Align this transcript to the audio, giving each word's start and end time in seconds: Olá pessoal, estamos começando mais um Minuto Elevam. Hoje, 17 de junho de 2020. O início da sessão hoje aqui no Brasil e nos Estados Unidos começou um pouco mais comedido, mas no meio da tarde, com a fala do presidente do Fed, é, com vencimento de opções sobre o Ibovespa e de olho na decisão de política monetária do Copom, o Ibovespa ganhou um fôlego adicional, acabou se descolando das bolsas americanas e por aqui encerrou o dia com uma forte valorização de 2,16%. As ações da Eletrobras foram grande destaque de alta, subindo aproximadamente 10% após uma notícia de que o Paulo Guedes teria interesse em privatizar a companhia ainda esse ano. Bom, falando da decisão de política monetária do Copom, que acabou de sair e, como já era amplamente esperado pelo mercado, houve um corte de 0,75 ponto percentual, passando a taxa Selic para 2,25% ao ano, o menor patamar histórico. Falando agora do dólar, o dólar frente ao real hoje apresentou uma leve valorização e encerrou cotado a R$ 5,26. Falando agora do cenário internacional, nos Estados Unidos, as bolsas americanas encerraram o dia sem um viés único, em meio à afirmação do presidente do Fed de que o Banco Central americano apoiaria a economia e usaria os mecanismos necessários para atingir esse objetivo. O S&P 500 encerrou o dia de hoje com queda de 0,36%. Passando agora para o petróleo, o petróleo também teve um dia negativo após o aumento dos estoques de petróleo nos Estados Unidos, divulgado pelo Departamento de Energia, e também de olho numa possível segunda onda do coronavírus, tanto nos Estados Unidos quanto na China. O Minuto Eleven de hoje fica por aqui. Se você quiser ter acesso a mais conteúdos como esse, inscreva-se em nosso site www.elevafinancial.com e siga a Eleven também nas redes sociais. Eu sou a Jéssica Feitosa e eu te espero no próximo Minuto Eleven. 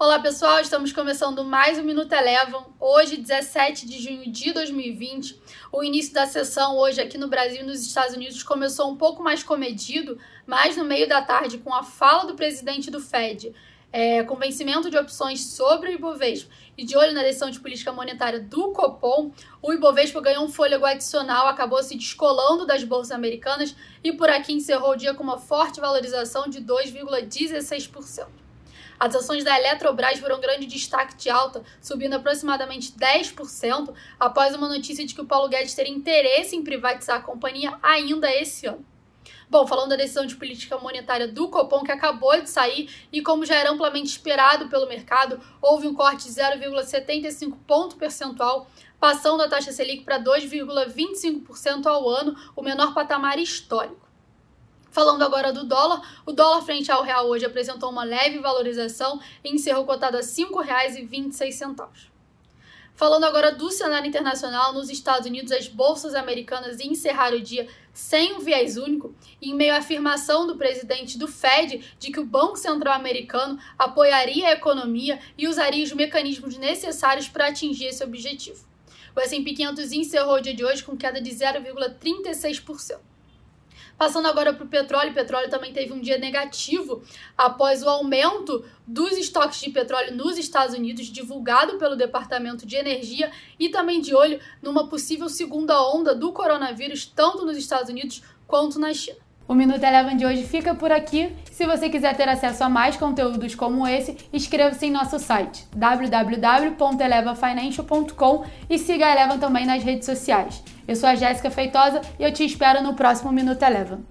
Olá 0.00 0.20
pessoal, 0.20 0.60
estamos 0.60 0.92
começando 0.92 1.44
mais 1.44 1.76
um 1.76 1.82
Minuto 1.82 2.12
Elevam. 2.12 2.72
Hoje, 2.78 3.16
17 3.16 3.84
de 3.84 4.00
junho 4.00 4.30
de 4.30 4.52
2020. 4.52 5.42
O 5.72 5.82
início 5.82 6.14
da 6.14 6.24
sessão 6.24 6.76
hoje 6.78 7.00
aqui 7.00 7.18
no 7.18 7.26
Brasil 7.26 7.62
e 7.62 7.66
nos 7.66 7.84
Estados 7.84 8.14
Unidos 8.14 8.44
começou 8.44 8.88
um 8.88 8.96
pouco 8.96 9.24
mais 9.24 9.42
comedido, 9.42 10.16
mas 10.46 10.76
no 10.76 10.84
meio 10.84 11.08
da 11.08 11.20
tarde, 11.20 11.58
com 11.58 11.74
a 11.74 11.82
fala 11.82 12.26
do 12.26 12.36
presidente 12.36 12.92
do 12.92 13.00
Fed, 13.00 13.52
é, 13.92 14.22
com 14.22 14.36
vencimento 14.36 14.88
de 14.88 14.96
opções 14.96 15.44
sobre 15.44 15.90
o 15.90 15.94
Ibovespa 15.94 16.48
e 16.76 16.84
de 16.84 16.96
olho 16.96 17.12
na 17.12 17.24
decisão 17.24 17.50
de 17.50 17.58
política 17.58 17.90
monetária 17.90 18.38
do 18.38 18.70
Copom, 18.70 19.32
o 19.60 19.72
Ibovespa 19.72 20.20
ganhou 20.20 20.44
um 20.44 20.48
fôlego 20.48 20.86
adicional, 20.86 21.48
acabou 21.48 21.82
se 21.82 21.96
descolando 21.96 22.64
das 22.64 22.84
bolsas 22.84 23.10
americanas 23.10 23.74
e 24.04 24.12
por 24.12 24.30
aqui 24.30 24.52
encerrou 24.52 24.92
o 24.92 24.96
dia 24.96 25.12
com 25.12 25.24
uma 25.24 25.38
forte 25.38 25.80
valorização 25.80 26.48
de 26.48 26.60
2,16%. 26.60 28.47
As 28.98 29.14
ações 29.14 29.44
da 29.44 29.56
Eletrobras 29.56 30.18
foram 30.18 30.40
grande 30.40 30.66
destaque 30.66 31.14
de 31.16 31.30
alta, 31.30 31.62
subindo 31.80 32.14
aproximadamente 32.14 32.92
10% 32.92 33.94
após 34.18 34.54
uma 34.54 34.68
notícia 34.68 35.06
de 35.06 35.14
que 35.14 35.20
o 35.20 35.26
Paulo 35.26 35.48
Guedes 35.48 35.74
teria 35.74 35.92
interesse 35.92 36.56
em 36.56 36.64
privatizar 36.64 37.18
a 37.18 37.22
companhia 37.22 37.78
ainda 37.82 38.28
esse 38.34 38.66
ano. 38.66 38.84
Bom, 39.48 39.66
falando 39.66 39.90
da 39.90 39.96
decisão 39.96 40.26
de 40.26 40.36
política 40.36 40.76
monetária 40.78 41.28
do 41.28 41.48
Copom, 41.48 41.82
que 41.82 41.92
acabou 41.92 42.38
de 42.40 42.50
sair 42.50 42.90
e, 43.12 43.22
como 43.22 43.46
já 43.46 43.54
era 43.54 43.70
amplamente 43.70 44.08
esperado 44.08 44.68
pelo 44.68 44.88
mercado, 44.88 45.40
houve 45.62 45.86
um 45.86 45.94
corte 45.94 46.24
de 46.24 46.34
0,75 46.34 47.56
ponto 47.66 47.96
percentual, 47.96 48.68
passando 48.98 49.42
a 49.42 49.48
taxa 49.48 49.72
Selic 49.72 50.04
para 50.04 50.20
2,25% 50.20 51.86
ao 51.86 52.08
ano, 52.08 52.36
o 52.54 52.62
menor 52.62 52.92
patamar 52.92 53.38
histórico. 53.38 54.07
Falando 54.90 55.22
agora 55.22 55.52
do 55.52 55.64
dólar, 55.64 56.02
o 56.24 56.32
dólar 56.32 56.62
frente 56.62 56.90
ao 56.90 57.02
real 57.02 57.26
hoje 57.26 57.44
apresentou 57.44 57.90
uma 57.90 58.04
leve 58.04 58.38
valorização 58.38 59.20
e 59.44 59.54
encerrou 59.54 59.84
cotado 59.84 60.16
a 60.16 60.20
R$ 60.20 60.26
5,26. 60.26 62.08
Falando 62.98 63.24
agora 63.24 63.52
do 63.52 63.70
cenário 63.70 64.08
internacional, 64.08 64.72
nos 64.72 64.90
Estados 64.90 65.28
Unidos, 65.28 65.52
as 65.52 65.68
bolsas 65.68 66.16
americanas 66.16 66.80
encerraram 66.80 67.36
o 67.36 67.40
dia 67.40 67.68
sem 67.92 68.34
um 68.34 68.40
viés 68.40 68.76
único, 68.76 69.14
em 69.40 69.54
meio 69.54 69.72
à 69.72 69.78
afirmação 69.78 70.48
do 70.48 70.56
presidente 70.56 71.16
do 71.16 71.28
Fed 71.28 71.94
de 71.96 72.10
que 72.10 72.18
o 72.18 72.24
Banco 72.24 72.56
Central 72.56 72.94
americano 72.94 73.56
apoiaria 73.78 74.48
a 74.48 74.52
economia 74.52 75.20
e 75.36 75.46
usaria 75.46 75.84
os 75.84 75.92
mecanismos 75.92 76.56
necessários 76.56 77.28
para 77.28 77.46
atingir 77.46 77.86
esse 77.86 78.02
objetivo. 78.02 78.66
O 79.14 79.20
S&P 79.20 79.52
500 79.52 79.92
encerrou 79.92 80.34
o 80.34 80.40
dia 80.40 80.54
de 80.54 80.64
hoje 80.64 80.82
com 80.82 80.96
queda 80.96 81.20
de 81.20 81.30
0,36%. 81.30 82.98
Passando 83.96 84.26
agora 84.26 84.52
para 84.52 84.64
o 84.64 84.68
petróleo, 84.68 85.10
o 85.10 85.14
petróleo 85.14 85.48
também 85.48 85.72
teve 85.72 85.92
um 85.92 86.00
dia 86.00 86.18
negativo 86.18 87.02
após 87.36 87.82
o 87.82 87.88
aumento 87.88 88.64
dos 88.86 89.12
estoques 89.12 89.60
de 89.60 89.70
petróleo 89.70 90.14
nos 90.14 90.38
Estados 90.38 90.74
Unidos, 90.74 91.06
divulgado 91.06 91.78
pelo 91.78 91.96
Departamento 91.96 92.66
de 92.66 92.76
Energia, 92.76 93.30
e 93.58 93.68
também 93.68 94.00
de 94.00 94.14
olho 94.14 94.40
numa 94.62 94.88
possível 94.88 95.28
segunda 95.28 95.80
onda 95.82 96.14
do 96.14 96.32
coronavírus, 96.32 97.06
tanto 97.06 97.44
nos 97.44 97.56
Estados 97.56 97.88
Unidos 97.88 98.22
quanto 98.46 98.78
na 98.78 98.92
China. 98.92 99.28
O 99.48 99.54
Minuto 99.54 99.82
Eleven 99.82 100.14
de 100.14 100.26
hoje 100.26 100.44
fica 100.44 100.74
por 100.74 100.92
aqui. 100.92 101.34
Se 101.50 101.64
você 101.64 101.88
quiser 101.88 102.14
ter 102.14 102.28
acesso 102.28 102.64
a 102.64 102.68
mais 102.68 102.98
conteúdos 102.98 103.54
como 103.54 103.88
esse, 103.88 104.14
inscreva-se 104.30 104.84
em 104.84 104.90
nosso 104.90 105.18
site 105.18 105.64
www.elevafinancial.com 105.74 108.44
e 108.68 108.78
siga 108.78 109.06
a 109.06 109.12
Eleven 109.12 109.38
também 109.38 109.64
nas 109.64 109.82
redes 109.82 110.04
sociais. 110.04 110.62
Eu 110.88 110.96
sou 110.96 111.06
a 111.06 111.14
Jéssica 111.14 111.50
Feitosa 111.50 112.00
e 112.18 112.24
eu 112.24 112.32
te 112.32 112.42
espero 112.46 112.82
no 112.82 112.94
próximo 112.94 113.30
Minuto 113.30 113.62
Eleven. 113.62 114.06